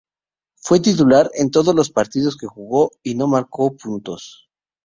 Fue 0.55 0.79
titular 0.79 1.29
en 1.35 1.51
todos 1.51 1.75
los 1.75 1.91
partidos 1.91 2.35
que 2.35 2.47
jugó 2.47 2.89
y 3.03 3.13
no 3.13 3.27
marcó 3.27 3.75
puntos. 3.77 4.49